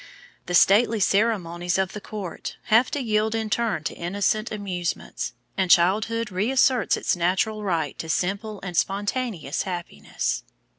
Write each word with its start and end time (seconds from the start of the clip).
The 0.47 0.55
stately 0.55 0.99
ceremonies 0.99 1.77
of 1.77 1.93
the 1.93 2.01
court 2.01 2.57
have 2.73 2.89
to 2.89 2.99
yield 3.03 3.35
in 3.35 3.51
turn 3.51 3.83
to 3.83 3.93
innocent 3.93 4.51
amusements, 4.51 5.33
and 5.55 5.69
childhood 5.69 6.31
reasserts 6.31 6.97
its 6.97 7.15
natural 7.15 7.61
right 7.63 7.95
to 7.99 8.09
simple 8.09 8.59
and 8.63 8.75
spontaneous 8.75 9.61
happiness. 9.61 10.41